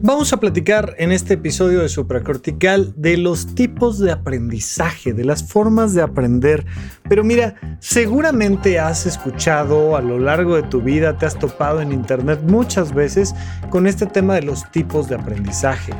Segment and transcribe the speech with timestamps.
[0.00, 5.42] Vamos a platicar en este episodio de Supracortical de los tipos de aprendizaje, de las
[5.42, 6.64] formas de aprender.
[7.08, 11.90] Pero mira, seguramente has escuchado a lo largo de tu vida, te has topado en
[11.90, 13.34] internet muchas veces
[13.70, 15.92] con este tema de los tipos de aprendizaje.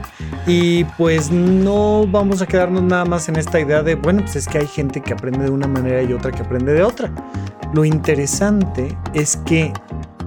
[0.46, 4.46] Y pues no vamos a quedarnos nada más en esta idea de, bueno, pues es
[4.46, 7.12] que hay gente que aprende de una manera y otra que aprende de otra.
[7.74, 9.72] Lo interesante es que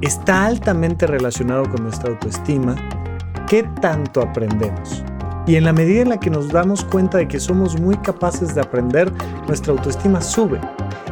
[0.01, 2.75] está altamente relacionado con nuestra autoestima
[3.51, 5.03] qué tanto aprendemos.
[5.45, 8.55] Y en la medida en la que nos damos cuenta de que somos muy capaces
[8.55, 9.11] de aprender,
[9.45, 10.61] nuestra autoestima sube.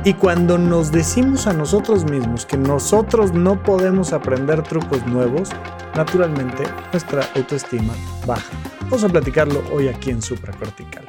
[0.06, 5.50] Y cuando nos decimos a nosotros mismos que nosotros no podemos aprender trucos nuevos,
[5.98, 6.64] naturalmente
[6.94, 7.94] nuestra autoestima
[8.26, 8.54] baja.
[8.84, 11.04] Vamos a platicarlo hoy aquí en Supracortical.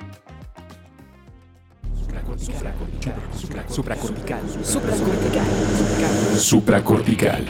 [2.36, 3.14] Supracortical.
[3.68, 4.40] Supracortical.
[6.36, 7.46] Supracortical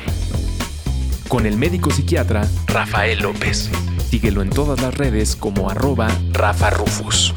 [1.31, 3.71] con el médico psiquiatra Rafael López.
[4.11, 7.33] Síguelo en todas las redes como arroba Rafa Rufus.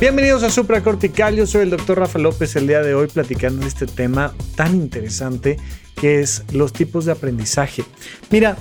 [0.00, 3.68] Bienvenidos a Supracortical, yo soy el doctor Rafa López el día de hoy platicando de
[3.68, 5.56] este tema tan interesante
[5.94, 7.84] que es los tipos de aprendizaje.
[8.28, 8.56] Mira,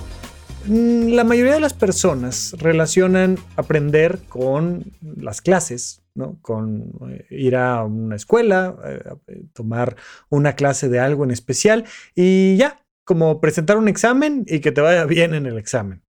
[0.66, 6.38] mm, la mayoría de las personas relacionan aprender con las clases, ¿no?
[6.40, 8.76] Con eh, ir a una escuela,
[9.26, 9.96] eh, tomar
[10.30, 14.80] una clase de algo en especial y ya, como presentar un examen y que te
[14.80, 16.03] vaya bien en el examen.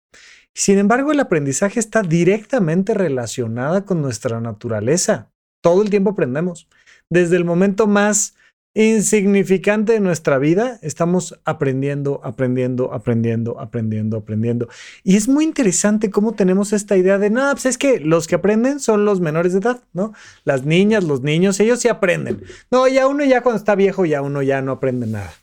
[0.54, 5.32] Sin embargo, el aprendizaje está directamente relacionado con nuestra naturaleza.
[5.62, 6.68] Todo el tiempo aprendemos.
[7.10, 8.36] Desde el momento más
[8.74, 14.70] insignificante de nuestra vida, estamos aprendiendo, aprendiendo, aprendiendo, aprendiendo, aprendiendo.
[15.04, 18.36] Y es muy interesante cómo tenemos esta idea de, no, pues es que los que
[18.36, 20.14] aprenden son los menores de edad, ¿no?
[20.46, 22.44] Las niñas, los niños, ellos sí aprenden.
[22.72, 25.34] No, ya uno ya cuando está viejo, ya uno ya no aprende nada.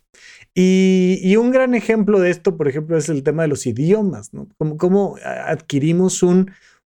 [0.60, 4.48] Y, un gran ejemplo de esto, por ejemplo, es el tema de los idiomas, ¿no?
[4.76, 6.50] cómo adquirimos un,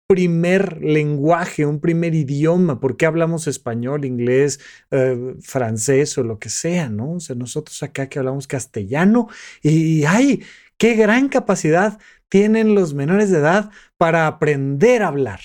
[0.06, 4.60] primer lenguaje, un primer idioma, ¿por qué hablamos español, inglés,
[4.92, 7.14] eh, francés o lo que sea, ¿no?
[7.14, 9.30] O sea, nosotros acá que hablamos castellano
[9.62, 10.44] y ¡ay!
[10.78, 12.00] ¡Qué gran capacidad
[12.30, 15.40] tienen los menores de edad para aprender a hablar!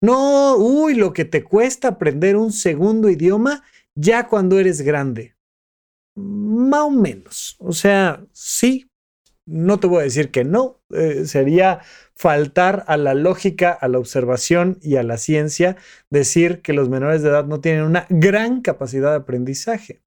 [0.00, 3.62] No, uy, lo que te cuesta aprender un segundo idioma
[3.94, 5.37] ya cuando eres grande.
[6.18, 7.56] Más o menos.
[7.60, 8.90] O sea, sí,
[9.46, 11.80] no te voy a decir que no, eh, sería
[12.16, 15.76] faltar a la lógica, a la observación y a la ciencia
[16.10, 20.02] decir que los menores de edad no tienen una gran capacidad de aprendizaje.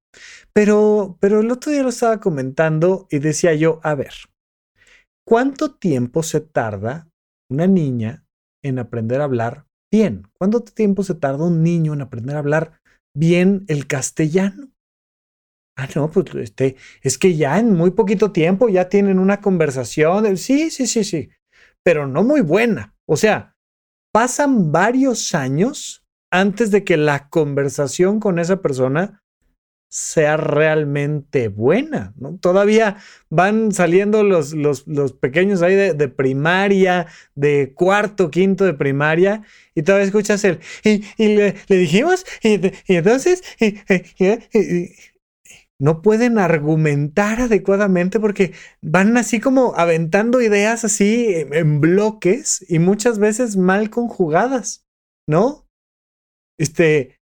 [0.54, 4.14] Pero, pero el otro día lo estaba comentando y decía yo, a ver,
[5.26, 7.08] ¿cuánto tiempo se tarda
[7.50, 8.26] una niña
[8.64, 10.28] en aprender a hablar bien?
[10.38, 12.82] ¿Cuánto tiempo se tarda un niño en aprender a hablar
[13.16, 14.71] bien el castellano?
[15.76, 20.38] Ah, no, pues este, es que ya en muy poquito tiempo ya tienen una conversación.
[20.38, 21.30] Sí, sí, sí, sí,
[21.84, 22.96] pero no muy buena.
[23.06, 23.56] O sea,
[24.12, 29.22] pasan varios años antes de que la conversación con esa persona
[29.92, 32.14] sea realmente buena.
[32.16, 32.38] ¿no?
[32.38, 32.98] Todavía
[33.30, 39.44] van saliendo los, los, los pequeños ahí de, primaria, de cuarto, quinto de primaria,
[39.76, 43.44] y todavía escuchas el, y, le, dijimos, y, entonces,
[45.82, 48.54] no pueden argumentar adecuadamente porque
[48.84, 54.86] van así como aventando ideas así en, bloques y muchas veces mal conjugadas,
[55.28, 55.68] ¿no?
[56.60, 57.20] Este,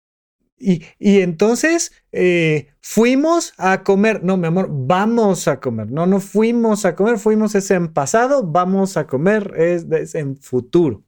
[0.59, 6.19] y, y entonces eh, fuimos a comer, no, mi amor, vamos a comer, no, no
[6.19, 11.05] fuimos a comer, fuimos es en pasado, vamos a comer es, en futuro.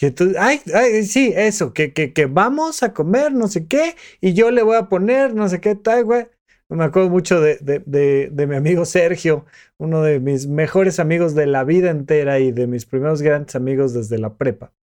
[0.00, 3.94] Y entonces, ay, ay, sí, eso, que, que, que vamos a comer, no sé qué,
[4.22, 6.28] y yo le voy a poner, no sé qué, tal, güey.
[6.70, 9.46] Me acuerdo mucho de, de, mi amigo Sergio,
[9.78, 13.94] uno de mis mejores amigos de la vida entera y de mis primeros grandes amigos
[13.94, 14.74] desde la prepa,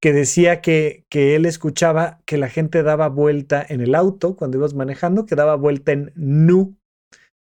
[0.00, 4.56] que decía que, que él escuchaba que la gente daba vuelta en el auto cuando
[4.56, 6.78] ibas manejando, que daba vuelta en nu.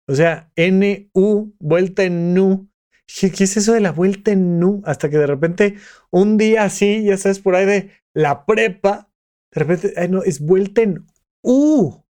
[0.09, 2.67] O sea, N-U, vuelta en nu.
[3.07, 4.81] ¿Qué, ¿Qué es eso de la vuelta en nu?
[4.83, 5.75] Hasta que de repente,
[6.11, 9.09] un día así, ya sabes, por ahí de la prepa,
[9.53, 11.05] de repente, ay, no, es vuelta en
[11.41, 12.03] U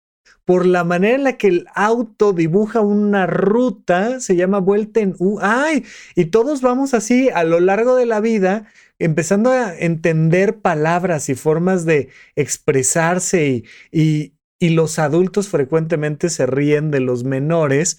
[0.44, 5.14] por la manera en la que el auto dibuja una ruta, se llama vuelta en
[5.18, 5.38] U.
[5.40, 5.84] ¡Ay!
[6.14, 8.66] Y todos vamos así a lo largo de la vida,
[8.98, 16.90] empezando a entender palabras y formas de expresarse y, y, los adultos frecuentemente se ríen
[16.90, 17.98] de los menores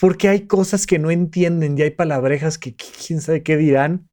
[0.00, 4.08] porque hay cosas que no entienden y hay palabrejas que quién sabe qué dirán.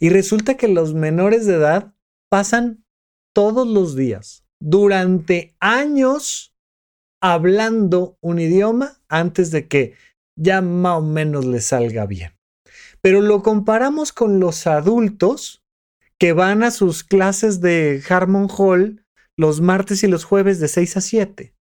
[0.00, 1.92] Y resulta que los menores de edad
[2.28, 2.84] pasan
[3.32, 6.47] todos los días, durante años,
[7.20, 9.94] hablando un idioma antes de que
[10.36, 12.32] ya más o menos les salga bien.
[13.00, 15.62] Pero lo comparamos con los adultos
[16.18, 19.04] que van a sus clases de Harmon Hall
[19.36, 21.54] los martes y los jueves de 6 a 7.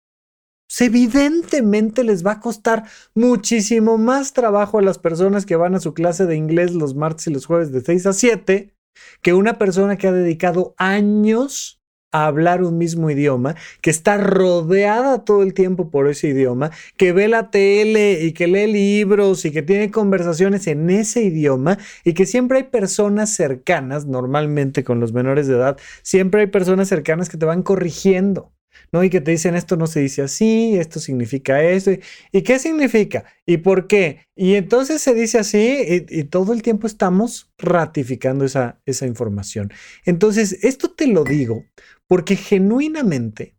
[0.68, 2.84] Pues, evidentemente les va a costar
[3.14, 7.26] muchísimo más trabajo a las personas que van a su clase de inglés los martes
[7.26, 8.74] y los jueves de 6 a 7
[9.22, 11.80] que una persona que ha dedicado años
[12.14, 17.12] a hablar un mismo idioma, que está rodeada todo el tiempo por ese idioma, que
[17.12, 22.14] ve la tele y que lee libros y que tiene conversaciones en ese idioma y
[22.14, 27.28] que siempre hay personas cercanas, normalmente con los menores de edad, siempre hay personas cercanas
[27.28, 28.52] que te van corrigiendo.
[28.94, 29.02] ¿No?
[29.02, 31.90] Y que te dicen esto no se dice así, esto significa esto,
[32.30, 34.28] y, qué significa, y por qué.
[34.36, 39.72] Y entonces se dice así y, todo el tiempo estamos ratificando esa, esa información.
[40.04, 41.64] Entonces, esto te lo digo
[42.06, 43.56] porque genuinamente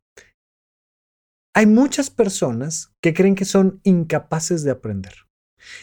[1.54, 5.16] hay muchas personas que creen que son incapaces de aprender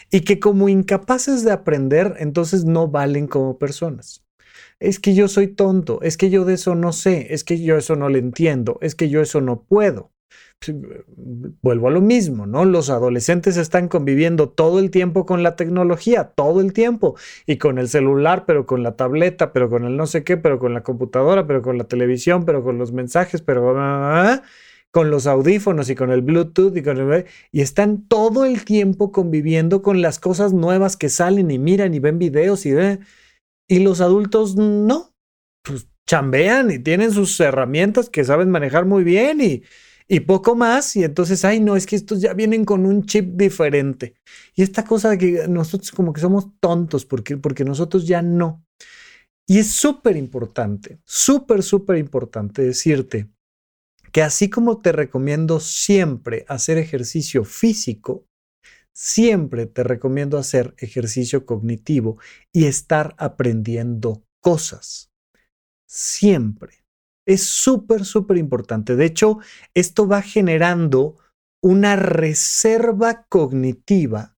[0.09, 4.22] y que como incapaces de aprender, entonces no valen como personas
[4.79, 7.77] es que yo soy tonto, es que yo de eso no sé, es que yo
[7.77, 10.11] eso no le entiendo, es que yo eso no puedo.
[11.61, 12.63] Vuelvo a lo mismo, ¿no?
[12.63, 17.15] Los adolescentes están conviviendo todo el tiempo con la tecnología, todo el tiempo,
[17.45, 20.59] y con el celular, pero con la tableta, pero con el no sé qué, pero
[20.59, 23.75] con la computadora, pero con la televisión, pero con los mensajes, pero
[24.91, 29.11] con los audífonos y con el Bluetooth y con el, y están todo el tiempo
[29.11, 32.99] conviviendo con las cosas nuevas que salen y miran y ven videos y ven
[33.73, 35.15] y los adultos no,
[35.63, 39.63] pues chambean y tienen sus herramientas que saben manejar muy bien y,
[40.07, 40.95] y poco más.
[40.95, 44.13] Y entonces, ay, no, es que estos ya vienen con un chip diferente.
[44.53, 48.63] Y esta cosa de que nosotros como que somos tontos porque, porque nosotros ya no.
[49.47, 53.31] Y es súper importante, súper, súper importante decirte
[54.11, 58.27] que así como te recomiendo siempre hacer ejercicio físico,
[58.93, 62.17] siempre te recomiendo hacer ejercicio cognitivo
[62.51, 65.11] y estar aprendiendo cosas.
[65.87, 66.85] Siempre.
[67.25, 68.95] Es súper, súper importante.
[68.95, 69.39] De hecho,
[69.73, 71.17] esto va generando
[71.61, 74.35] una reserva cognitiva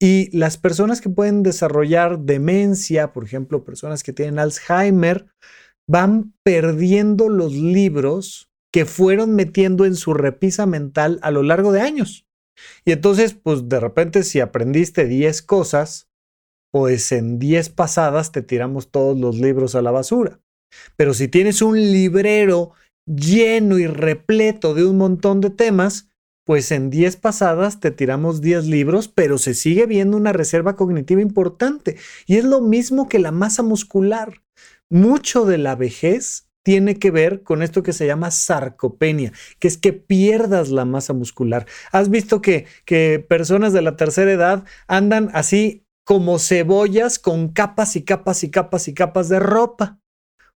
[0.00, 5.28] y las personas que pueden desarrollar demencia, por ejemplo, personas que tienen Alzheimer,
[5.88, 11.80] van perdiendo los libros que fueron metiendo en su repisa mental a lo largo de
[11.80, 12.26] años.
[12.84, 16.08] Y entonces, pues de repente si aprendiste 10 cosas,
[16.70, 20.40] pues en 10 pasadas te tiramos todos los libros a la basura.
[20.96, 22.72] Pero si tienes un librero
[23.06, 26.08] lleno y repleto de un montón de temas,
[26.44, 31.22] pues en 10 pasadas te tiramos 10 libros, pero se sigue viendo una reserva cognitiva
[31.22, 31.96] importante.
[32.26, 34.42] Y es lo mismo que la masa muscular.
[34.90, 39.78] Mucho de la vejez tiene que ver con esto que se llama sarcopenia, que es
[39.78, 41.66] que pierdas la masa muscular.
[41.92, 47.96] ¿Has visto que, que personas de la tercera edad andan así como cebollas con capas
[47.96, 50.00] y capas y capas y capas de ropa?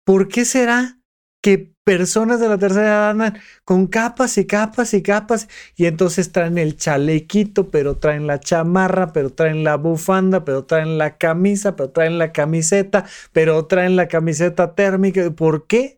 [0.04, 0.98] ¿Por qué será
[1.42, 6.32] que personas de la tercera edad andan con capas y capas y capas y entonces
[6.32, 11.76] traen el chalequito, pero traen la chamarra, pero traen la bufanda, pero traen la camisa,
[11.76, 15.30] pero traen la camiseta, pero traen la camiseta térmica?
[15.30, 15.97] ¿Por qué?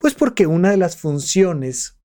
[0.00, 1.98] Pues porque una de las funciones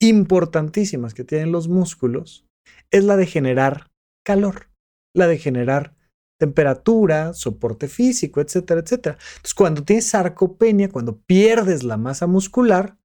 [0.00, 2.46] importantísimas que tienen los músculos
[2.90, 3.90] es la de generar
[4.24, 4.70] calor,
[5.14, 5.94] la de generar
[6.38, 9.18] temperatura, soporte físico, etcétera, etcétera.
[9.18, 12.96] Entonces, cuando tienes sarcopenia, cuando pierdes la masa muscular,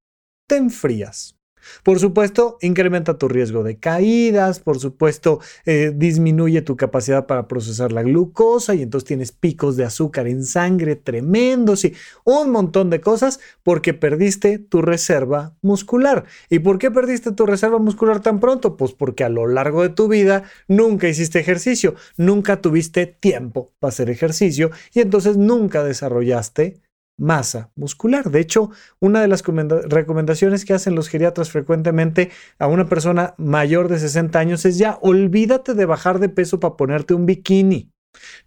[0.47, 1.37] te enfrías.
[1.83, 7.91] Por supuesto, incrementa tu riesgo de caídas, por supuesto, eh, disminuye tu capacidad para procesar
[7.91, 11.93] la glucosa y entonces tienes picos de azúcar en sangre tremendos y
[12.23, 16.25] un montón de cosas porque perdiste tu reserva muscular.
[16.49, 18.77] ¿Y por qué perdiste tu reserva muscular tan pronto?
[18.77, 23.89] Pues porque a lo largo de tu vida nunca hiciste ejercicio, nunca tuviste tiempo para
[23.89, 26.84] hacer ejercicio y entonces nunca desarrollaste
[27.17, 28.29] masa muscular.
[28.29, 33.87] De hecho, una de las recomendaciones que hacen los geriatras frecuentemente a una persona mayor
[33.87, 37.91] de 60 años es ya olvídate de bajar de peso para ponerte un bikini.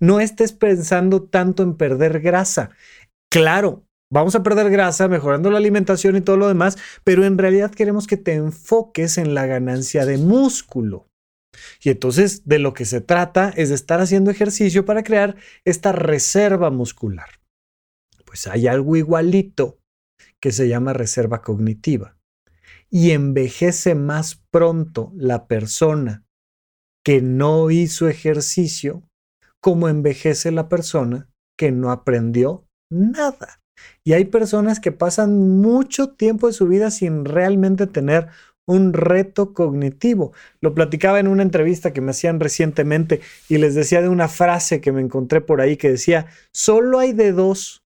[0.00, 2.70] No estés pensando tanto en perder grasa.
[3.30, 7.70] Claro, vamos a perder grasa mejorando la alimentación y todo lo demás, pero en realidad
[7.70, 11.06] queremos que te enfoques en la ganancia de músculo.
[11.82, 15.92] Y entonces de lo que se trata es de estar haciendo ejercicio para crear esta
[15.92, 17.28] reserva muscular
[18.28, 19.78] pues hay algo igualito
[20.38, 22.18] que se llama reserva cognitiva.
[22.90, 26.26] Y envejece más pronto la persona
[27.02, 29.02] que no hizo ejercicio
[29.62, 33.62] como envejece la persona que no aprendió nada.
[34.04, 38.28] Y hay personas que pasan mucho tiempo de su vida sin realmente tener
[38.66, 40.32] un reto cognitivo.
[40.60, 44.82] Lo platicaba en una entrevista que me hacían recientemente y les decía de una frase
[44.82, 47.82] que me encontré por ahí que decía, solo hay de dos,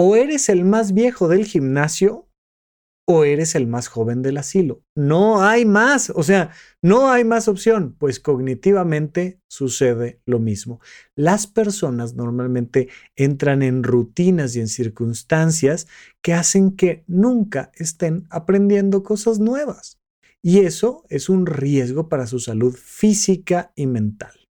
[0.00, 2.28] o eres el más viejo del gimnasio
[3.04, 4.84] o eres el más joven del asilo.
[4.94, 6.52] No hay más, o sea,
[6.82, 10.80] no hay más opción, pues cognitivamente sucede lo mismo.
[11.16, 15.88] Las personas normalmente entran en rutinas y en circunstancias
[16.22, 19.98] que hacen que nunca estén aprendiendo cosas nuevas.
[20.44, 24.46] Y eso es un riesgo para su salud física y mental.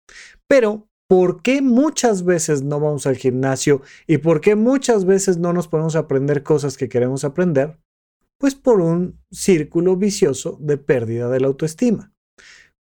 [0.48, 5.52] Pero ¿Por qué muchas veces no vamos al gimnasio y por qué muchas veces no
[5.52, 7.78] nos podemos aprender cosas que queremos aprender?
[8.38, 12.12] Pues por un círculo vicioso de pérdida de la autoestima.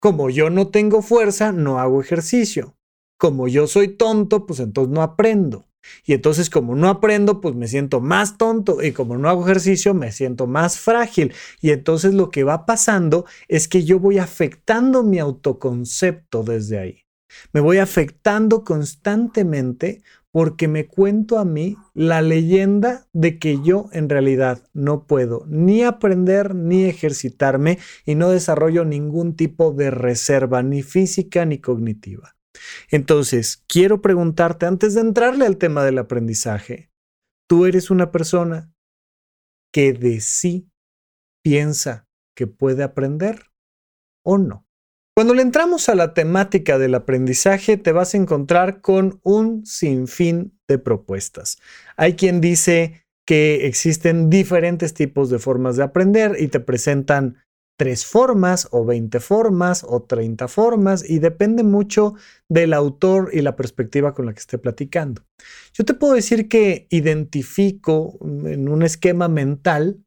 [0.00, 2.76] Como yo no tengo fuerza, no hago ejercicio.
[3.18, 5.66] Como yo soy tonto, pues entonces no aprendo.
[6.04, 9.94] Y entonces como no aprendo, pues me siento más tonto y como no hago ejercicio,
[9.94, 11.32] me siento más frágil.
[11.60, 17.02] Y entonces lo que va pasando es que yo voy afectando mi autoconcepto desde ahí.
[17.52, 24.08] Me voy afectando constantemente porque me cuento a mí la leyenda de que yo en
[24.08, 30.82] realidad no puedo ni aprender ni ejercitarme y no desarrollo ningún tipo de reserva, ni
[30.82, 32.34] física ni cognitiva.
[32.90, 36.90] Entonces, quiero preguntarte antes de entrarle al tema del aprendizaje,
[37.46, 38.72] ¿tú eres una persona
[39.70, 40.70] que de sí
[41.42, 43.50] piensa que puede aprender
[44.24, 44.61] o no?
[45.14, 50.58] Cuando le entramos a la temática del aprendizaje, te vas a encontrar con un sinfín
[50.66, 51.58] de propuestas.
[51.98, 57.36] Hay quien dice que existen diferentes tipos de formas de aprender y te presentan
[57.76, 62.14] tres formas o 20 formas o 30 formas y depende mucho
[62.48, 65.26] del autor y la perspectiva con la que esté platicando.
[65.74, 70.01] Yo te puedo decir que identifico en un esquema mental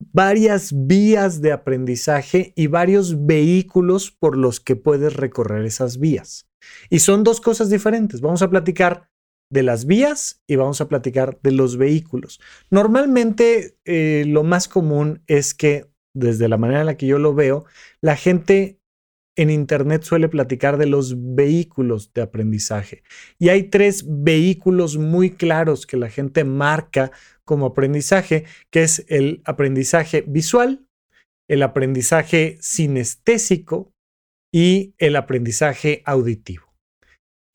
[0.00, 6.48] varias vías de aprendizaje y varios vehículos por los que puedes recorrer esas vías.
[6.88, 8.20] Y son dos cosas diferentes.
[8.20, 9.10] Vamos a platicar
[9.50, 12.40] de las vías y vamos a platicar de los vehículos.
[12.70, 17.34] Normalmente eh, lo más común es que, desde la manera en la que yo lo
[17.34, 17.64] veo,
[18.00, 18.79] la gente
[19.42, 23.02] en Internet suele platicar de los vehículos de aprendizaje.
[23.38, 27.10] Y hay tres vehículos muy claros que la gente marca
[27.44, 30.86] como aprendizaje, que es el aprendizaje visual,
[31.48, 33.92] el aprendizaje sinestésico
[34.52, 36.70] y el aprendizaje auditivo.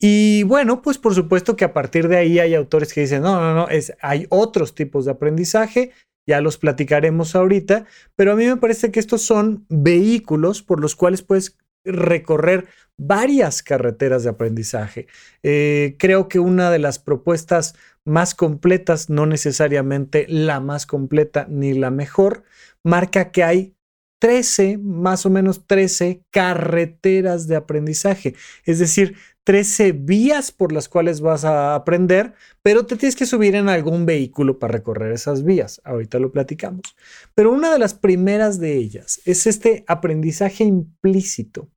[0.00, 3.40] Y bueno, pues por supuesto que a partir de ahí hay autores que dicen, no,
[3.40, 5.92] no, no, es, hay otros tipos de aprendizaje,
[6.28, 10.96] ya los platicaremos ahorita, pero a mí me parece que estos son vehículos por los
[10.96, 12.66] cuales puedes recorrer
[12.98, 15.06] varias carreteras de aprendizaje.
[15.42, 17.74] Eh, creo que una de las propuestas
[18.04, 22.44] más completas, no necesariamente la más completa ni la mejor,
[22.82, 23.74] marca que hay
[24.18, 31.20] 13, más o menos 13 carreteras de aprendizaje, es decir, 13 vías por las cuales
[31.20, 35.80] vas a aprender, pero te tienes que subir en algún vehículo para recorrer esas vías.
[35.84, 36.96] Ahorita lo platicamos.
[37.32, 41.68] Pero una de las primeras de ellas es este aprendizaje implícito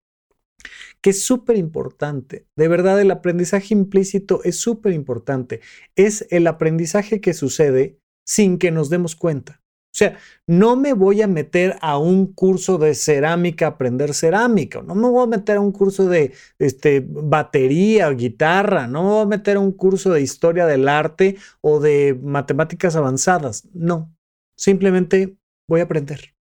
[1.02, 2.48] que es súper importante.
[2.56, 5.62] De verdad, el aprendizaje implícito es súper importante.
[5.96, 9.62] Es el aprendizaje que sucede sin que nos demos cuenta.
[9.92, 14.94] O sea, no me voy a meter a un curso de cerámica aprender cerámica, no
[14.94, 19.22] me voy a meter a un curso de este, batería o guitarra, no me voy
[19.24, 23.68] a meter a un curso de historia del arte o de matemáticas avanzadas.
[23.74, 24.16] No,
[24.56, 25.36] simplemente
[25.68, 26.36] voy a aprender.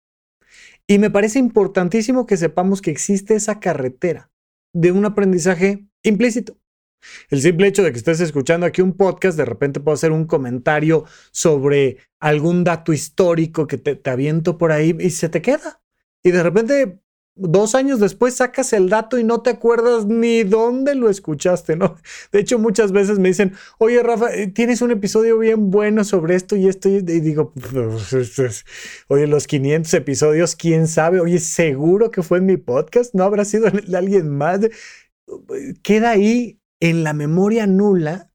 [0.89, 4.31] Y me parece importantísimo que sepamos que existe esa carretera
[4.73, 6.59] de un aprendizaje implícito.
[7.29, 10.27] El simple hecho de que estés escuchando aquí un podcast, de repente puedo hacer un
[10.27, 15.83] comentario sobre algún dato histórico que te, te aviento por ahí y se te queda.
[16.23, 17.01] Y de repente
[17.37, 21.97] dos años después sacas el dato y no te acuerdas ni dónde lo escuchaste, ¿no?
[22.33, 26.35] De hecho, muchas veces me dicen, oye, Rafa, eh, tienes un episodio bien bueno sobre
[26.35, 26.89] esto y esto.
[26.89, 27.53] Y digo,
[29.09, 33.45] oye, los 500 episodios, quién sabe, oye, seguro que fue en mi podcast, no habrá
[33.45, 34.61] sido de alguien más.
[35.83, 38.31] Queda ahí en la memoria nula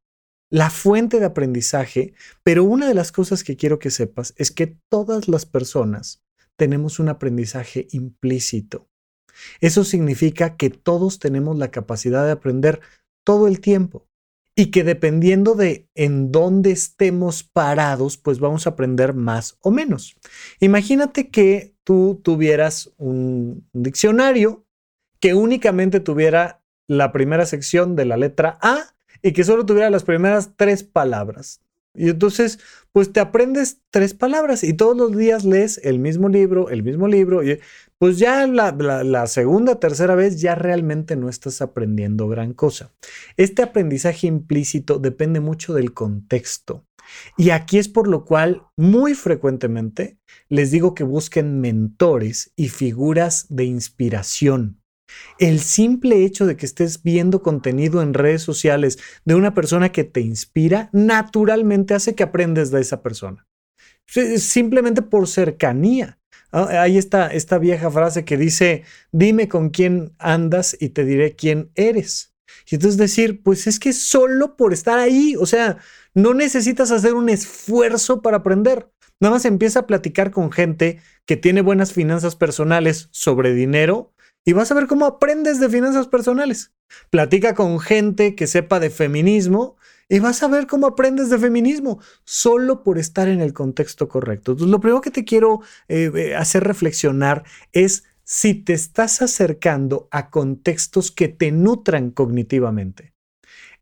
[0.51, 4.77] la fuente de aprendizaje, pero una de las cosas que quiero que sepas es que
[4.89, 6.21] todas las personas
[6.57, 8.90] tenemos un aprendizaje implícito.
[9.59, 12.81] Eso significa que todos tenemos la capacidad de aprender
[13.23, 14.07] todo el tiempo
[14.55, 20.15] y que dependiendo de en dónde estemos parados, pues vamos a aprender más o menos.
[20.59, 24.65] Imagínate que tú tuvieras un diccionario
[25.19, 30.03] que únicamente tuviera la primera sección de la letra A y que solo tuviera las
[30.03, 31.61] primeras tres palabras.
[31.93, 32.59] Y entonces,
[32.93, 37.07] pues te aprendes tres palabras y todos los días lees el mismo libro, el mismo
[37.07, 37.43] libro.
[37.43, 37.59] Y
[37.97, 42.93] pues ya la, la, segunda, tercera vez ya realmente no estás aprendiendo gran cosa.
[43.37, 46.85] Este aprendizaje implícito depende mucho del contexto.
[47.37, 50.17] Y aquí es por lo cual muy frecuentemente
[50.47, 54.80] les digo que busquen mentores y figuras de inspiración
[55.39, 60.03] el simple hecho de que estés viendo contenido en redes sociales de una persona que
[60.03, 63.47] te inspira, naturalmente hace que aprendes de esa persona.
[64.07, 66.19] Simplemente por cercanía.
[66.51, 71.35] Ah, hay esta, esta vieja frase que dice, dime con quién andas y te diré
[71.35, 72.33] quién eres.
[72.69, 75.77] Y entonces decir, pues es que solo por estar ahí, o sea,
[76.13, 78.89] no necesitas hacer un esfuerzo para aprender.
[79.19, 84.13] Nada más empieza a platicar con gente que tiene buenas finanzas personales sobre dinero
[84.45, 86.73] y vas a ver cómo aprendes de finanzas personales.
[87.09, 89.77] Platica con gente que sepa de feminismo
[90.09, 94.51] y vas a ver cómo aprendes de feminismo solo por estar en el contexto correcto.
[94.51, 100.07] Entonces, lo primero que te quiero eh, eh, hacer reflexionar es si te estás acercando
[100.11, 103.13] a contextos que te nutran cognitivamente.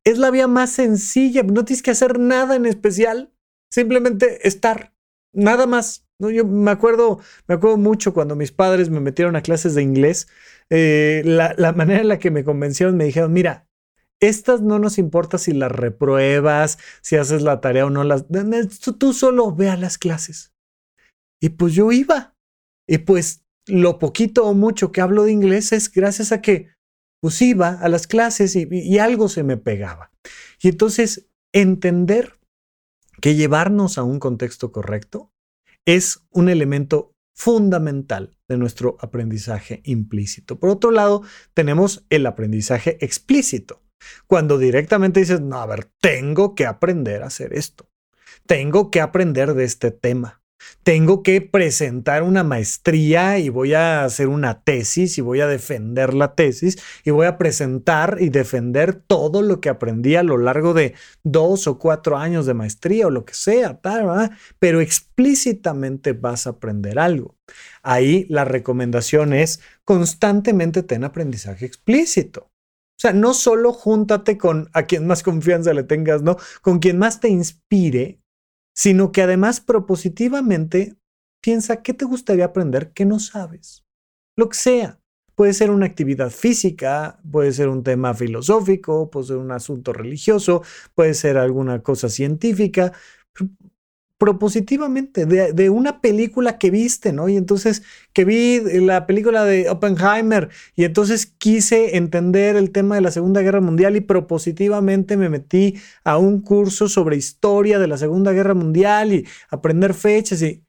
[0.03, 3.33] Es la vía más sencilla, no tienes que hacer nada en especial,
[3.69, 4.93] simplemente estar,
[5.33, 6.08] nada más.
[6.19, 9.81] No, yo me acuerdo, me acuerdo mucho cuando mis padres me metieron a clases de
[9.81, 10.27] inglés,
[10.69, 13.67] eh, la, manera en la que me convencieron, me dijeron, mira,
[14.21, 18.25] estas no nos importa si las repruebas, si haces la tarea o no las,
[18.99, 20.53] tú solo ve a las clases.
[21.41, 22.35] Y pues yo iba.
[22.85, 26.69] Y pues lo poquito o mucho que hablo de inglés es gracias a que
[27.21, 30.11] pues iba a las clases y algo se me pegaba.
[30.61, 32.39] Y entonces entender
[33.21, 35.31] que llevarnos a un contexto correcto
[35.95, 40.59] es un elemento fundamental de nuestro aprendizaje implícito.
[40.59, 41.23] Por otro lado,
[41.55, 43.81] tenemos el aprendizaje explícito,
[44.27, 47.89] cuando directamente dices, no, a ver, tengo que aprender a hacer esto,
[48.45, 50.38] tengo que aprender de este tema,
[50.83, 56.13] tengo que presentar una maestría y voy a hacer una tesis y voy a defender
[56.13, 60.73] la tesis y voy a presentar y defender todo lo que aprendí a lo largo
[60.73, 66.47] de dos o cuatro años de maestría o lo que sea, tal, pero explícitamente vas
[66.47, 67.35] a aprender algo.
[67.83, 72.51] Ahí la recomendación es constantemente ten aprendizaje explícito.
[72.99, 76.35] O sea, no solo júntate con a quien más confianza le tengas, ¿no?
[76.61, 78.19] Con quien más te inspire
[78.73, 80.95] sino que además propositivamente
[81.41, 83.85] piensa qué te gustaría aprender que no sabes.
[84.35, 84.99] Lo que sea.
[85.35, 90.63] Puede ser una actividad física, puede ser un tema filosófico, puede ser un asunto religioso,
[90.95, 92.91] puede ser alguna cosa científica
[94.19, 97.29] propositivamente de, una película que viste, ¿no?
[97.29, 103.01] Y entonces que vi la película de Oppenheimer y entonces quise entender el tema de
[103.01, 107.97] la Segunda Guerra Mundial y propositivamente me metí a un curso sobre historia de la
[107.97, 110.65] Segunda Guerra Mundial y aprender fechas y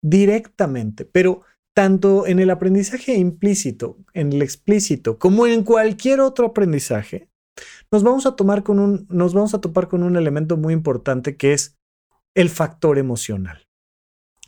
[0.00, 1.42] directamente, pero
[1.74, 7.28] tanto en el aprendizaje implícito, en el explícito, como en cualquier otro aprendizaje,
[7.90, 11.36] nos vamos a tomar con un, nos vamos a topar con un elemento muy importante
[11.36, 11.76] que es
[12.34, 13.66] el factor emocional.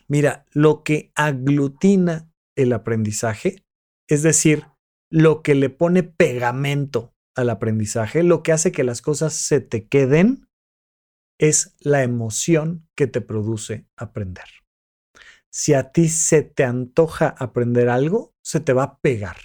[0.08, 3.64] Mira, lo que aglutina el aprendizaje,
[4.08, 4.66] es decir,
[5.10, 9.86] lo que le pone pegamento al aprendizaje, lo que hace que las cosas se te
[9.88, 10.46] queden,
[11.38, 14.46] es la emoción que te produce aprender.
[15.50, 19.36] Si a ti se te antoja aprender algo, se te va a pegar.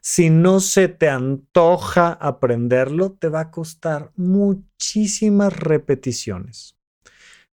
[0.00, 6.77] Si no se te antoja aprenderlo, te va a costar muchísimas repeticiones.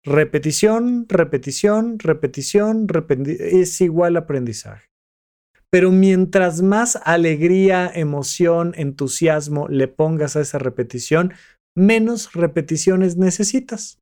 [0.04, 2.86] Repetición, repetición, repetición,
[3.40, 4.88] es igual aprendizaje.
[5.70, 11.34] Pero mientras más alegría, emoción, entusiasmo le pongas a esa repetición,
[11.76, 14.00] menos repeticiones necesitas.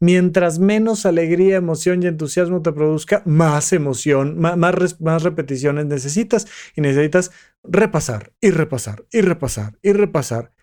[0.00, 6.46] Mientras menos alegría, emoción y entusiasmo te produzca, más emoción, más, más repeticiones necesitas.
[6.76, 7.30] Y necesitas
[7.62, 10.53] repasar y repasar y repasar y repasar.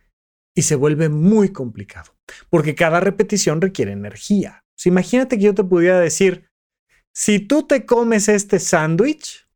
[0.55, 2.15] Y se vuelve muy complicado,
[2.49, 6.49] porque cada repetición requiere energía imagínate que yo te pudiera decir,
[7.13, 9.47] si tú te comes este sándwich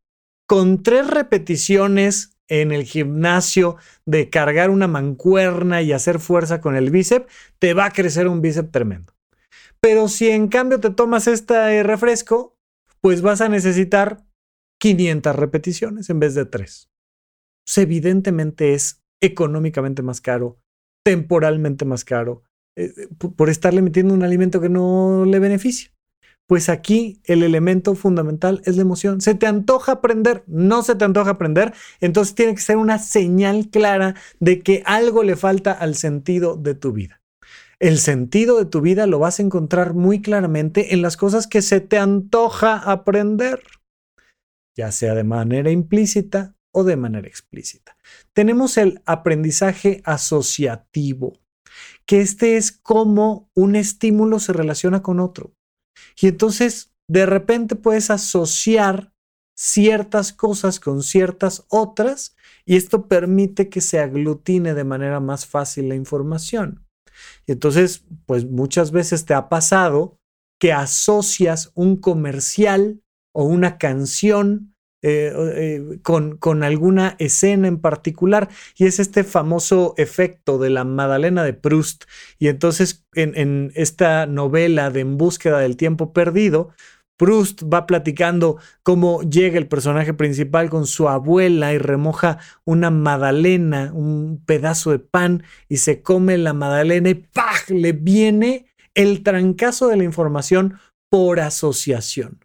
[0.48, 6.92] con tres repeticiones en el gimnasio de cargar una mancuerna y hacer fuerza con el
[6.92, 9.14] bíceps, te va a crecer un bíceps tremendo.
[9.80, 12.58] Pero si en cambio te tomas este refresco,
[13.02, 14.24] pues vas a necesitar
[14.80, 16.90] 500 repeticiones en vez de 3.
[17.66, 20.60] Pues evidentemente es económicamente más caro,
[21.06, 22.44] temporalmente más caro,
[22.76, 22.92] eh,
[23.38, 25.92] por estarle metiendo un alimento que no le beneficia.
[26.48, 29.22] Pues aquí el elemento fundamental es la emoción.
[29.22, 33.70] Se te antoja aprender, no se te antoja aprender, entonces tiene que ser una señal
[33.70, 37.22] clara de que algo le falta al sentido de tu vida.
[37.80, 41.62] El sentido de tu vida lo vas a encontrar muy claramente en las cosas que
[41.62, 43.62] se te antoja aprender,
[44.78, 47.96] ya sea de manera implícita o de manera explícita.
[48.34, 51.40] Tenemos el aprendizaje asociativo,
[52.06, 55.54] que este es como un estímulo se relaciona con otro.
[56.20, 59.14] Y entonces, de repente puedes asociar
[59.58, 62.36] ciertas cosas con ciertas otras
[62.66, 66.86] y esto permite que se aglutine de manera más fácil la información.
[67.48, 70.20] Y entonces, pues muchas veces te ha pasado
[70.60, 73.02] que asocias un comercial
[73.34, 74.75] o una canción
[75.08, 80.84] eh, eh, con, con, alguna escena en particular y es este famoso efecto de la
[80.84, 82.06] Madalena de Proust.
[82.40, 86.72] Y entonces en, en esta novela de En búsqueda del tiempo perdido,
[87.18, 93.92] Proust va platicando cómo llega el personaje principal con su abuela y remoja una magdalena,
[93.94, 97.62] un pedazo de pan, y se come la magdalena y ¡pah!
[97.68, 98.66] le viene
[98.96, 100.80] el trancazo de la información
[101.12, 102.45] por asociación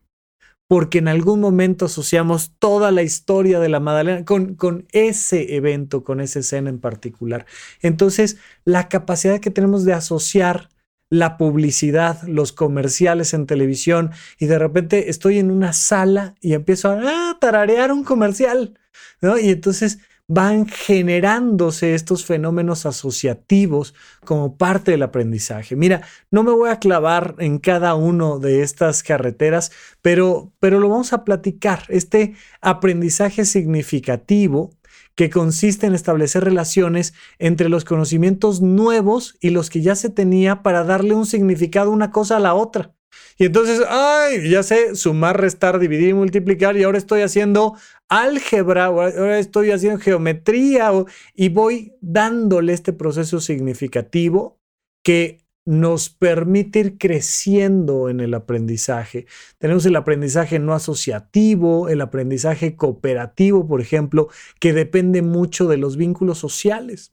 [0.70, 6.04] porque en algún momento asociamos toda la historia de la Madalena con, con ese evento,
[6.04, 7.44] con esa escena en particular.
[7.82, 10.68] Entonces, la capacidad que tenemos de asociar
[11.08, 16.90] la publicidad, los comerciales en televisión, y de repente estoy en una sala y empiezo
[16.90, 18.78] a ah, tararear un comercial,
[19.20, 19.40] ¿no?
[19.40, 19.98] Y entonces
[20.32, 25.74] van generándose estos fenómenos asociativos como parte del aprendizaje.
[25.74, 30.88] Mira, no me voy a clavar en cada uno de estas carreteras, pero, pero lo
[30.88, 31.82] vamos a platicar.
[31.88, 34.70] Este aprendizaje significativo
[35.16, 40.62] que consiste en establecer relaciones entre los conocimientos nuevos y los que ya se tenía
[40.62, 42.94] para darle un significado una cosa a la otra.
[43.38, 47.76] Y entonces, ay, ya sé sumar, restar, dividir y multiplicar y ahora estoy haciendo
[48.08, 50.90] álgebra, ahora estoy haciendo geometría
[51.34, 54.58] y voy dándole este proceso significativo
[55.02, 59.26] que nos permite ir creciendo en el aprendizaje.
[59.58, 65.96] Tenemos el aprendizaje no asociativo, el aprendizaje cooperativo, por ejemplo, que depende mucho de los
[65.96, 67.12] vínculos sociales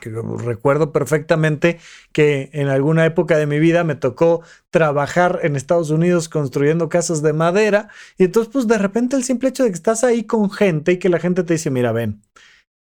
[0.00, 1.78] recuerdo perfectamente
[2.12, 7.22] que en alguna época de mi vida me tocó trabajar en Estados Unidos construyendo casas
[7.22, 10.50] de madera y entonces pues de repente el simple hecho de que estás ahí con
[10.50, 12.22] gente y que la gente te dice, mira, ven,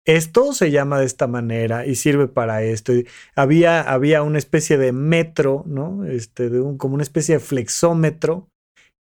[0.06, 2.92] esto se llama de esta manera y sirve para esto.
[3.34, 6.04] había, había una especie de metro, ¿no?
[6.06, 8.48] Este, de un, como una especie de flexómetro,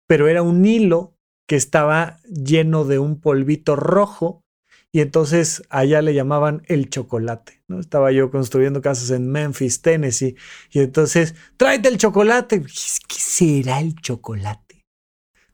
[0.06, 1.14] pero era un hilo
[1.48, 4.42] que estaba lleno de un polvito rojo
[4.92, 7.62] y entonces allá le llamaban el chocolate.
[7.66, 7.80] ¿no?
[7.80, 10.36] Estaba yo construyendo casas en Memphis, Tennessee,
[10.70, 12.60] y entonces, tráete el chocolate.
[12.60, 14.84] ¿Qué será el chocolate?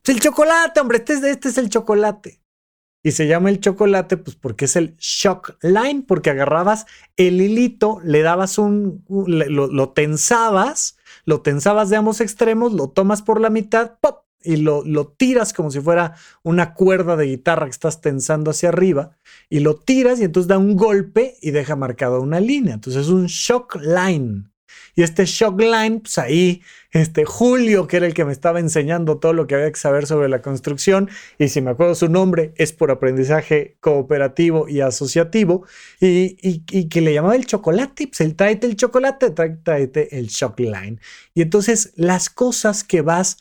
[0.02, 2.40] Pues el chocolate, hombre, este es, este es el chocolate.
[3.04, 8.00] Y se llama el chocolate, pues porque es el shock line, porque agarrabas el hilito,
[8.02, 13.50] le dabas un, lo, lo tensabas, lo tensabas de ambos extremos, lo tomas por la
[13.50, 14.27] mitad, ¡pop!
[14.42, 18.68] Y lo, lo, tiras como si fuera una cuerda de guitarra que estás tensando hacia
[18.68, 19.16] arriba
[19.50, 22.74] y lo tiras y entonces da un golpe y deja marcada una línea.
[22.74, 24.44] Entonces es un shock line.
[24.94, 29.18] Y este shock line, pues ahí, este Julio, que era el que me estaba enseñando
[29.18, 32.52] todo lo que había que saber sobre la construcción, y si me acuerdo su nombre,
[32.56, 35.64] es por aprendizaje cooperativo y asociativo,
[36.00, 40.58] y, y, que le llamaba el chocolate, pues el tráete el chocolate, tráete el shock
[40.58, 40.98] line.
[41.32, 43.38] Y entonces las cosas que vas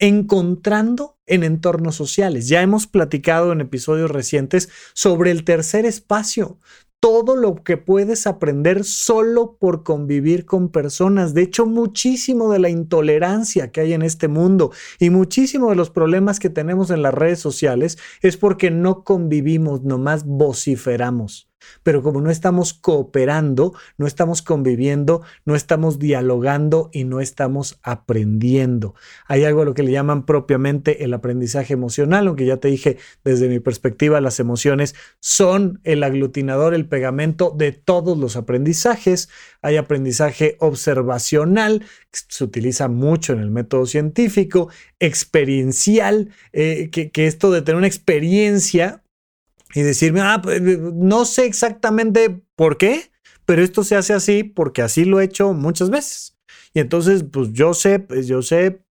[0.00, 2.48] encontrando en entornos sociales.
[2.48, 6.58] Ya hemos platicado en episodios recientes sobre el tercer espacio,
[7.00, 11.32] todo lo que puedes aprender solo por convivir con personas.
[11.32, 15.90] De hecho, muchísimo de la intolerancia que hay en este mundo y muchísimo de los
[15.90, 21.49] problemas que tenemos en las redes sociales es porque no convivimos, nomás vociferamos.
[21.82, 28.94] Pero como no estamos cooperando, no estamos conviviendo, no estamos dialogando y no estamos aprendiendo.
[29.26, 32.98] Hay algo a lo que le llaman propiamente el aprendizaje emocional, aunque ya te dije
[33.24, 39.28] desde mi perspectiva, las emociones son el aglutinador, el pegamento de todos los aprendizajes.
[39.62, 47.26] Hay aprendizaje observacional, que se utiliza mucho en el método científico, experiencial, eh, que, que
[47.26, 49.02] esto de tener una experiencia
[49.74, 53.10] y decirme, ah, pues, no sé exactamente por qué,
[53.44, 56.36] pero esto se hace así porque así lo he hecho muchas veces.
[56.72, 58.84] Y entonces, pues yo sé, pues yo sé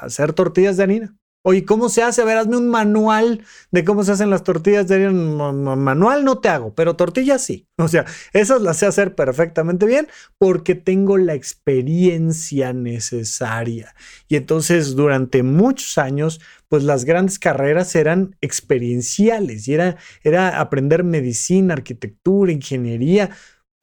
[0.00, 1.16] hacer tortillas de harina.
[1.48, 2.22] Oye, ¿cómo se hace?
[2.22, 4.90] A ver, hazme un manual de cómo se hacen las tortillas.
[4.90, 7.68] Manual no te hago, pero tortillas sí.
[7.78, 13.94] O sea, esas las sé hacer perfectamente bien porque tengo la experiencia necesaria.
[14.26, 21.04] Y entonces, durante muchos años, pues las grandes carreras eran experienciales y era, era aprender
[21.04, 23.30] medicina, arquitectura, ingeniería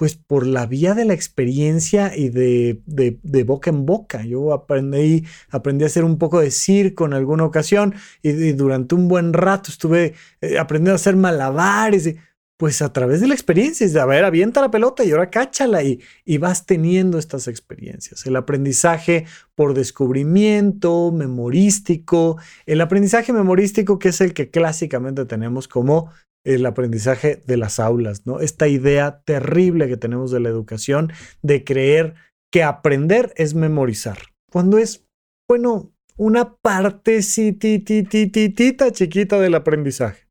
[0.04, 4.22] pues por la vía de la experiencia y de, de, boca en boca.
[4.26, 9.08] Yo aprendí, aprendí a hacer un poco de circo en alguna ocasión y, durante un
[9.08, 12.18] buen rato estuve eh, aprendiendo a hacer malabares.
[12.58, 15.84] pues a través de la experiencia, de a ver, avienta la pelota y ahora cáchala
[15.84, 18.26] y, y vas teniendo estas experiencias.
[18.26, 26.12] El aprendizaje por descubrimiento, memorístico, el aprendizaje memorístico que es el que clásicamente tenemos como
[26.44, 28.40] el aprendizaje de las aulas, ¿no?
[28.40, 32.16] Esta idea terrible que tenemos de la educación de creer
[32.52, 34.18] que aprender es memorizar,
[34.52, 35.06] cuando es,
[35.48, 40.28] bueno, una parte partecitititita chiquita del aprendizaje.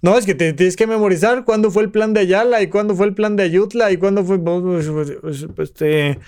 [0.00, 3.06] No, es que tienes que memorizar cuándo fue el plan de Ayala y cuándo fue
[3.06, 6.18] el plan de Ayutla y cuándo fue pues, pues, pues, este,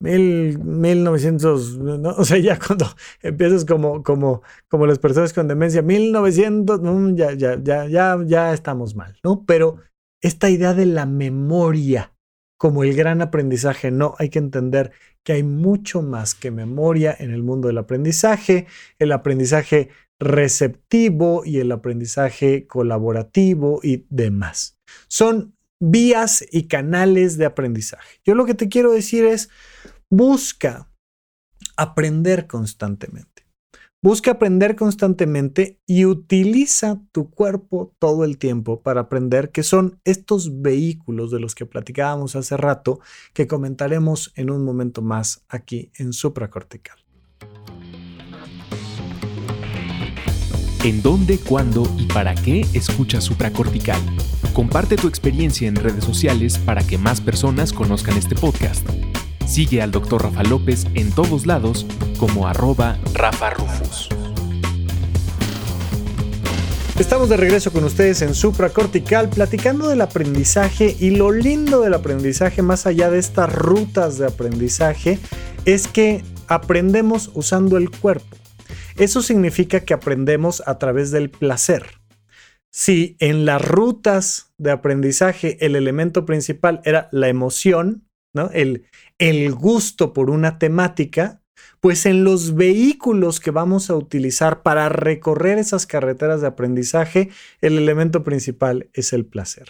[0.00, 2.10] mil, 1900, ¿no?
[2.10, 2.86] o sea, ya cuando
[3.22, 6.80] empiezas como, como, como las personas con demencia, 1900,
[7.16, 9.44] ya, ya, ya, ya, ya estamos mal, ¿no?
[9.46, 9.76] Pero
[10.22, 12.12] esta idea de la memoria
[12.58, 14.90] como el gran aprendizaje, no, hay que entender
[15.24, 18.66] que hay mucho más que memoria en el mundo del aprendizaje,
[18.98, 24.76] el aprendizaje receptivo y el aprendizaje colaborativo y demás.
[25.08, 28.20] Son vías y canales de aprendizaje.
[28.24, 29.48] Yo lo que te quiero decir es,
[30.10, 30.90] busca
[31.76, 33.38] aprender constantemente.
[34.00, 40.62] Busca aprender constantemente y utiliza tu cuerpo todo el tiempo para aprender, que son estos
[40.62, 43.00] vehículos de los que platicábamos hace rato,
[43.32, 47.07] que comentaremos en un momento más aquí en supracortical.
[50.84, 54.00] ¿En dónde, cuándo y para qué escuchas supracortical?
[54.52, 58.88] Comparte tu experiencia en redes sociales para que más personas conozcan este podcast.
[59.44, 60.22] Sigue al Dr.
[60.22, 61.84] Rafa López en todos lados
[62.16, 64.08] como arroba Rafa Rufus.
[66.96, 72.62] Estamos de regreso con ustedes en Supracortical platicando del aprendizaje y lo lindo del aprendizaje
[72.62, 75.18] más allá de estas rutas de aprendizaje
[75.64, 78.37] es que aprendemos usando el cuerpo.
[78.98, 81.98] Eso significa que aprendemos a través del placer
[82.70, 88.50] si en las rutas de aprendizaje el elemento principal era la emoción, ¿no?
[88.52, 88.86] el,
[89.18, 91.42] el gusto por una temática,
[91.80, 97.78] pues en los vehículos que vamos a utilizar para recorrer esas carreteras de aprendizaje, el
[97.78, 99.68] elemento principal es el placer.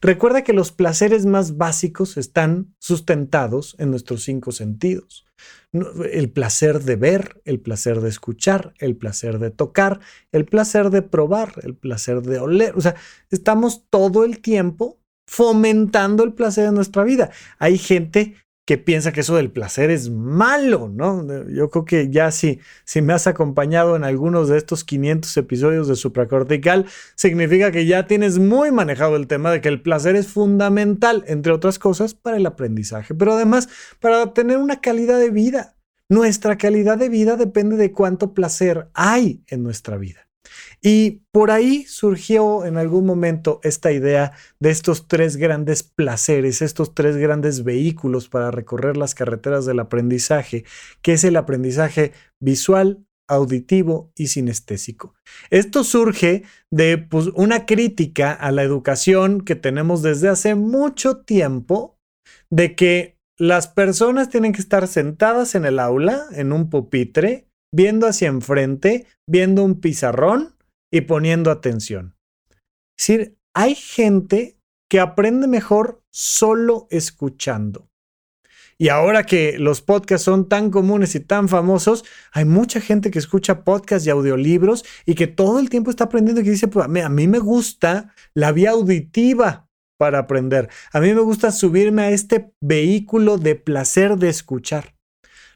[0.00, 5.24] Recuerda que los placeres más básicos están sustentados en nuestros cinco sentidos
[5.72, 10.00] el placer de ver, el placer de escuchar, el placer de tocar,
[10.32, 12.74] el placer de probar, el placer de oler.
[12.76, 12.96] O sea,
[13.30, 17.30] estamos todo el tiempo fomentando el placer en nuestra vida.
[17.58, 18.34] Hay gente
[18.70, 21.26] que piensa que eso del placer es malo, ¿no?
[21.48, 25.88] Yo creo que ya si, si me has acompañado en algunos de estos 500 episodios
[25.88, 30.28] de supracortical, significa que ya tienes muy manejado el tema de que el placer es
[30.28, 35.76] fundamental, entre otras cosas, para el aprendizaje, pero además para tener una calidad de vida.
[36.08, 40.29] Nuestra calidad de vida depende de cuánto placer hay en nuestra vida.
[40.82, 46.94] Y por ahí surgió en algún momento esta idea de estos tres grandes placeres, estos
[46.94, 50.64] tres grandes vehículos para recorrer las carreteras del aprendizaje,
[51.02, 55.14] que es el aprendizaje visual, auditivo y sinestésico.
[55.50, 61.96] Esto surge de pues, una crítica a la educación que tenemos desde hace mucho tiempo,
[62.50, 68.06] de que las personas tienen que estar sentadas en el aula, en un pupitre, viendo
[68.06, 70.56] hacia enfrente, viendo un pizarrón
[70.92, 72.16] y poniendo atención.
[72.98, 74.56] Es decir, hay gente
[74.90, 77.88] que aprende mejor solo escuchando.
[78.80, 83.18] Y ahora que los podcasts son tan comunes y tan famosos, hay mucha gente que
[83.18, 86.86] escucha podcasts y audiolibros y que todo el tiempo está aprendiendo y que dice, pues,
[86.86, 90.70] a mí me gusta la vía auditiva para aprender.
[90.92, 94.94] A mí me gusta subirme a este vehículo de placer de escuchar.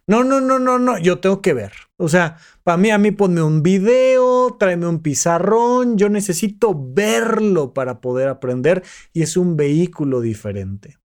[0.06, 1.72] No, no, no, no, no, yo tengo que ver.
[1.96, 7.72] O sea, para mí, a mí ponme un video, tráeme un pizarrón, yo necesito verlo
[7.72, 8.82] para poder aprender
[9.14, 10.98] y es un vehículo diferente.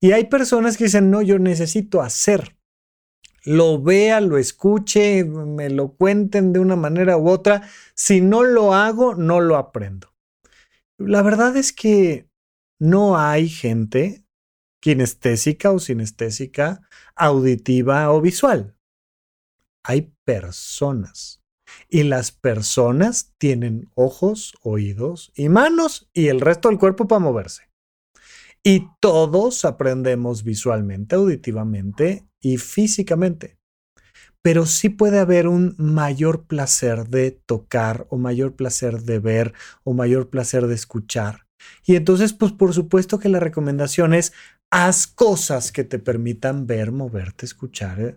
[0.00, 2.56] Y hay personas que dicen, no, yo necesito hacer.
[3.44, 7.68] Lo vea, lo escuche, me lo cuenten de una manera u otra.
[7.94, 10.14] Si no lo hago, no lo aprendo.
[10.96, 12.28] La verdad es que
[12.78, 14.24] no hay gente
[14.80, 16.80] kinestésica o sinestésica,
[17.14, 18.76] auditiva o visual.
[19.84, 21.40] Hay personas.
[21.88, 27.70] Y las personas tienen ojos, oídos y manos y el resto del cuerpo para moverse.
[28.62, 33.58] Y todos aprendemos visualmente, auditivamente y físicamente.
[34.42, 39.94] Pero sí puede haber un mayor placer de tocar o mayor placer de ver o
[39.94, 41.46] mayor placer de escuchar.
[41.84, 44.32] Y entonces, pues por supuesto que la recomendación es
[44.70, 48.16] haz cosas que te permitan ver, moverte, escuchar, ¿eh?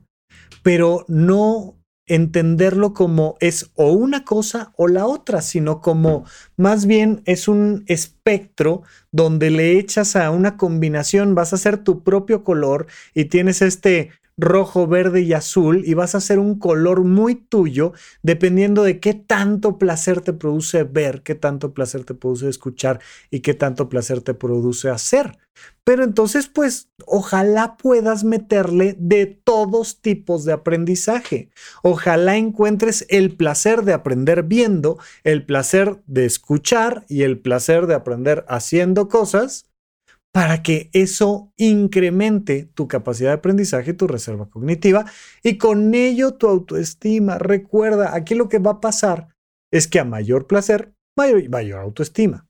[0.61, 6.25] pero no entenderlo como es o una cosa o la otra, sino como
[6.57, 12.03] más bien es un espectro donde le echas a una combinación, vas a hacer tu
[12.03, 17.03] propio color y tienes este rojo, verde y azul y vas a hacer un color
[17.03, 22.49] muy tuyo dependiendo de qué tanto placer te produce ver, qué tanto placer te produce
[22.49, 25.37] escuchar y qué tanto placer te produce hacer.
[25.83, 31.49] Pero entonces, pues, ojalá puedas meterle de todos tipos de aprendizaje.
[31.83, 37.95] Ojalá encuentres el placer de aprender viendo, el placer de escuchar y el placer de
[37.95, 39.72] aprender haciendo cosas
[40.33, 45.05] para que eso incremente tu capacidad de aprendizaje, tu reserva cognitiva
[45.43, 47.37] y con ello tu autoestima.
[47.37, 49.27] Recuerda, aquí lo que va a pasar
[49.71, 52.47] es que a mayor placer, mayor, autoestima.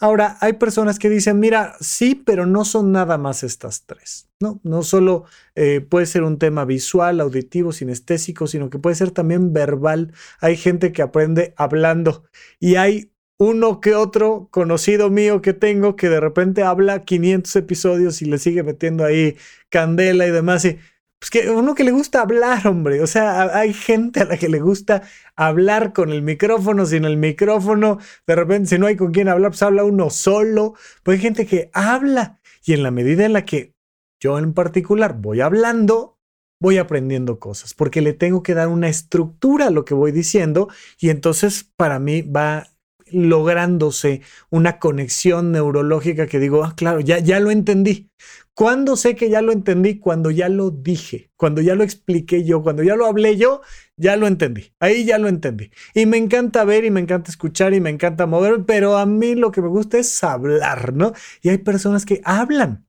[0.00, 4.30] Ahora, hay personas que dicen, mira, sí, pero no son nada más estas tres.
[4.40, 9.10] No, no solo eh, puede ser un tema visual, auditivo, sinestésico, sino que puede ser
[9.10, 10.14] también verbal.
[10.40, 12.24] Hay gente que aprende hablando
[12.58, 18.20] y hay uno que otro conocido mío que tengo que de repente habla 500 episodios
[18.20, 19.36] y le sigue metiendo ahí
[19.70, 20.64] candela y demás.
[20.64, 20.78] Y,
[21.18, 23.00] pues que uno que le gusta hablar, hombre.
[23.00, 25.02] O sea, hay gente a la que le gusta
[25.36, 27.98] hablar con el micrófono, sin el micrófono.
[28.26, 30.74] De repente, si no hay con quién hablar, pues habla uno solo.
[31.02, 32.40] Pues hay gente que habla.
[32.64, 33.74] Y en la medida en la que
[34.20, 36.18] yo en particular voy hablando,
[36.60, 40.68] voy aprendiendo cosas, porque le tengo que dar una estructura a lo que voy diciendo.
[41.00, 42.68] Y entonces para mí va
[43.12, 48.10] lográndose una conexión neurológica que digo, ah, claro, ya, ya lo entendí.
[48.54, 50.00] ¿Cuándo sé que ya lo entendí?
[50.00, 53.60] Cuando ya lo dije, cuando ya lo expliqué yo, cuando ya lo hablé yo,
[53.96, 54.72] ya lo entendí.
[54.80, 55.70] Ahí ya lo entendí.
[55.94, 59.36] Y me encanta ver y me encanta escuchar y me encanta mover, pero a mí
[59.36, 61.12] lo que me gusta es hablar, ¿no?
[61.40, 62.86] Y hay personas que hablan.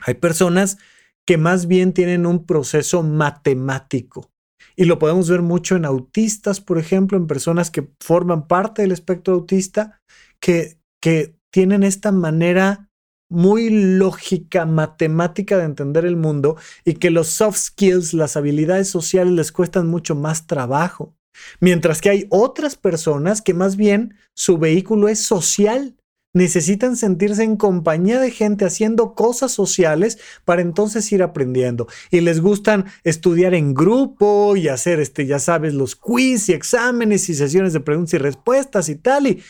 [0.00, 0.78] Hay personas
[1.24, 4.33] que más bien tienen un proceso matemático.
[4.76, 8.92] Y lo podemos ver mucho en autistas, por ejemplo, en personas que forman parte del
[8.92, 10.00] espectro autista,
[10.40, 12.90] que, que tienen esta manera
[13.30, 19.32] muy lógica, matemática de entender el mundo y que los soft skills, las habilidades sociales
[19.32, 21.14] les cuestan mucho más trabajo.
[21.60, 25.96] Mientras que hay otras personas que más bien su vehículo es social
[26.34, 31.86] necesitan sentirse en compañía de gente haciendo cosas sociales para entonces ir aprendiendo.
[32.10, 37.28] Y les gustan estudiar en grupo y hacer, este, ya sabes, los quiz y exámenes
[37.30, 39.28] y sesiones de preguntas y respuestas y tal.
[39.28, 39.42] Y,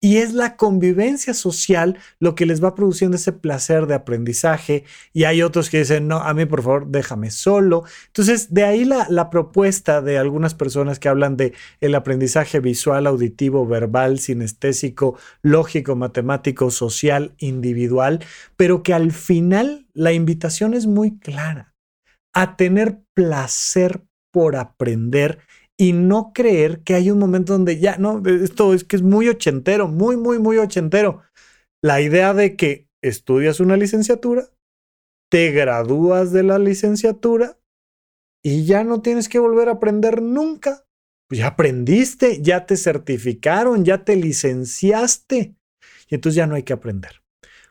[0.00, 4.84] y es la convivencia social lo que les va produciendo ese placer de aprendizaje.
[5.12, 7.84] Y hay otros que dicen, no, a mí por favor, déjame solo.
[8.06, 13.06] Entonces, de ahí la, la propuesta de algunas personas que hablan de el aprendizaje visual,
[13.06, 18.24] auditivo, verbal, sinestésico, lógico, matemático, social, individual,
[18.56, 21.74] pero que al final la invitación es muy clara
[22.32, 25.40] a tener placer por aprender
[25.80, 29.30] y no creer que hay un momento donde ya, no, esto es que es muy
[29.30, 31.22] ochentero, muy, muy, muy ochentero.
[31.82, 34.50] La idea de que estudias una licenciatura,
[35.30, 37.58] te gradúas de la licenciatura
[38.44, 40.84] y ya no tienes que volver a aprender nunca.
[41.30, 45.56] Pues ya aprendiste, ya te certificaron, ya te licenciaste
[46.10, 47.22] y entonces ya no hay que aprender.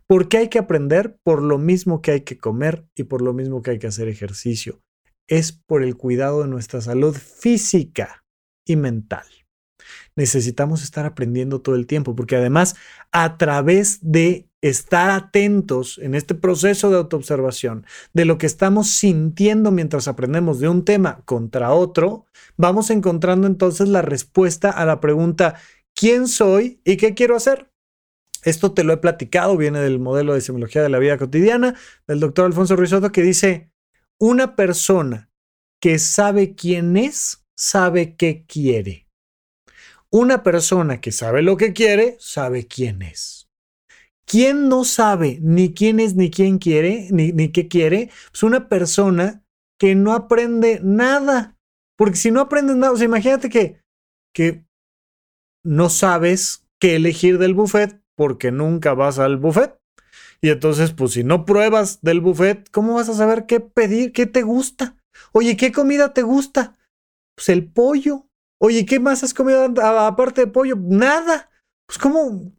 [0.08, 1.20] ¿Por qué hay que aprender?
[1.22, 4.08] Por lo mismo que hay que comer y por lo mismo que hay que hacer
[4.08, 4.82] ejercicio
[5.30, 8.26] es por el cuidado de nuestra salud física
[8.66, 9.26] y mental.
[10.16, 12.76] Necesitamos estar aprendiendo todo el tiempo, porque además
[13.12, 19.72] a través de estar atentos en este proceso de autoobservación de lo que estamos sintiendo
[19.72, 22.26] mientras aprendemos de un tema contra otro,
[22.58, 25.56] vamos encontrando entonces la respuesta a la pregunta
[25.96, 27.72] ¿quién soy y qué quiero hacer?
[28.44, 31.76] Esto te lo he platicado, viene del modelo de semiología de la vida cotidiana
[32.08, 33.69] del doctor Alfonso Ruizotto que dice,
[34.20, 35.32] una persona
[35.82, 39.08] que sabe quién es, sabe qué quiere.
[40.12, 43.50] Una persona que sabe lo que quiere, sabe quién es.
[44.26, 48.12] ¿Quién no sabe ni quién es, ni quién quiere, ni, qué quiere?
[48.34, 49.44] Es una persona
[49.80, 51.58] que no aprende nada.
[51.98, 53.82] Porque si no aprendes nada, o sea, imagínate que,
[54.34, 54.66] que
[55.64, 59.79] no sabes qué elegir del buffet porque nunca vas al buffet.
[60.42, 64.26] Y entonces, pues si no pruebas del buffet, ¿cómo vas a saber qué pedir, qué
[64.26, 64.96] te gusta?
[65.34, 66.78] Oye, ¿qué comida te gusta?
[67.36, 68.28] Pues el pollo.
[68.60, 70.76] Oye, ¿qué más has comido aparte de pollo?
[70.78, 71.50] Nada.
[71.88, 72.54] Pues cómo,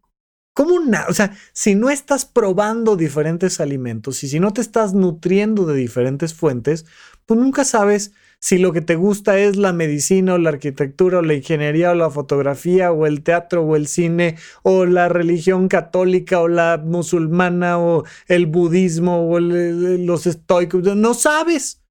[0.53, 1.07] cómo nada.
[1.09, 5.75] O sea, si no estás probando diferentes alimentos y si no te estás nutriendo de
[5.75, 6.85] diferentes fuentes,
[7.25, 11.21] pues nunca sabes si lo que te gusta es la medicina o la arquitectura o
[11.21, 16.41] la ingeniería o la fotografía o el teatro o el cine o la religión católica
[16.41, 20.83] o la musulmana o el budismo o los estoicos.
[20.95, 21.81] No sabes.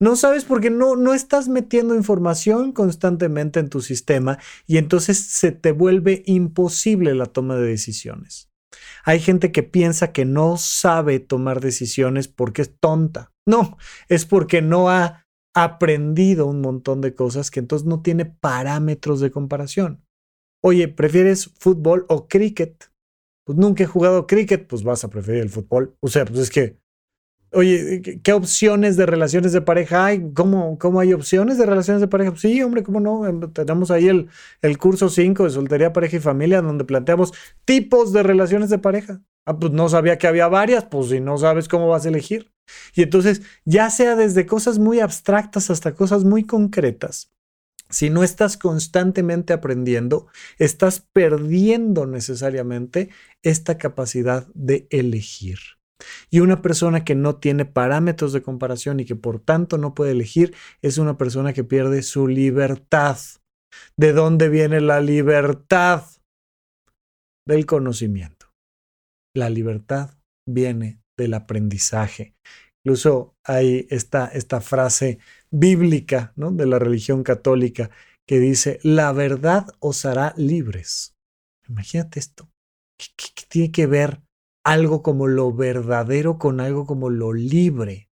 [0.00, 5.50] No sabes porque no, no estás metiendo información constantemente en tu sistema y entonces se
[5.50, 8.48] te vuelve imposible la toma de decisiones.
[9.04, 13.32] Hay gente que piensa que no sabe tomar decisiones porque es tonta.
[13.44, 13.76] No,
[14.08, 19.30] es porque no ha aprendido un montón de cosas que entonces no tiene parámetros de
[19.30, 20.04] comparación.
[20.62, 22.90] Oye, ¿prefieres fútbol o cricket?
[23.44, 25.96] Pues nunca he jugado cricket, pues vas a preferir el fútbol.
[26.00, 26.78] O sea, pues es que
[27.52, 30.32] Oye, ¿qué opciones de relaciones de pareja hay?
[30.34, 32.34] ¿Cómo, cómo hay opciones de relaciones de pareja?
[32.36, 33.26] Sí, hombre, ¿cómo no?
[33.26, 34.28] Em, tenemos ahí el,
[34.60, 37.32] el curso 5 de soltería, pareja y familia, donde planteamos
[37.64, 39.22] tipos de relaciones de pareja.
[39.46, 42.52] Ah, pues no sabía que había varias, pues si no sabes cómo vas a elegir.
[42.94, 47.30] Y entonces, ya sea desde cosas muy abstractas hasta cosas muy concretas,
[47.90, 50.26] si no estás constantemente aprendiendo,
[50.58, 53.10] estás perdiendo necesariamente
[53.42, 55.58] esta capacidad de elegir.
[56.30, 60.12] Y una persona que no tiene parámetros de comparación y que por tanto no puede
[60.12, 63.18] elegir es una persona que pierde su libertad.
[63.96, 66.04] ¿De dónde viene la libertad?
[67.46, 68.52] Del conocimiento.
[69.34, 70.10] La libertad
[70.46, 72.34] viene del aprendizaje.
[72.82, 75.18] Incluso hay esta, esta frase
[75.50, 76.52] bíblica ¿no?
[76.52, 77.90] de la religión católica
[78.26, 81.14] que dice, la verdad os hará libres.
[81.68, 82.48] Imagínate esto.
[82.98, 84.22] qué tiene que ver
[84.64, 88.08] algo como lo verdadero con algo como lo libre.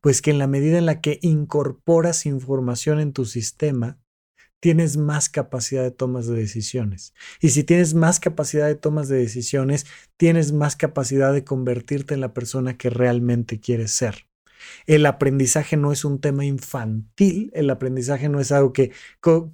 [0.00, 3.98] Pues que en la medida en la que incorporas información en tu sistema,
[4.60, 7.14] tienes más capacidad de tomas de decisiones.
[7.40, 9.86] Y si tienes más capacidad de tomas de decisiones,
[10.16, 14.26] tienes más capacidad de convertirte en la persona que realmente quieres ser.
[14.86, 18.92] El aprendizaje no es un tema infantil, el aprendizaje no es algo que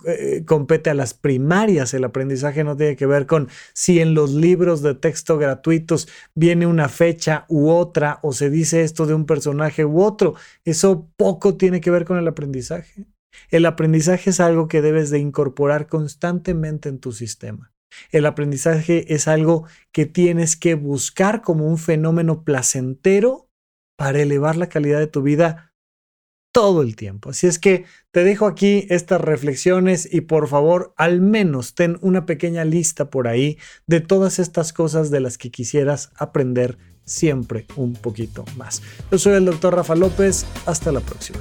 [0.07, 4.33] eh, compete a las primarias, el aprendizaje no tiene que ver con si en los
[4.33, 9.27] libros de texto gratuitos viene una fecha u otra o se dice esto de un
[9.27, 10.35] personaje u otro.
[10.65, 13.07] Eso poco tiene que ver con el aprendizaje.
[13.51, 17.73] El aprendizaje es algo que debes de incorporar constantemente en tu sistema.
[18.11, 23.49] El aprendizaje es algo que tienes que buscar como un fenómeno placentero
[23.97, 25.73] para elevar la calidad de tu vida
[26.53, 27.31] todo el tiempo.
[27.31, 32.27] Así es que te dejo aquí estas reflexiones y por favor al menos ten una
[32.27, 37.95] pequeña lista por ahí de todas estas cosas de las que quisieras aprender siempre un
[37.95, 38.83] poquito más.
[39.11, 41.41] Yo soy el doctor Rafa López, hasta la próxima.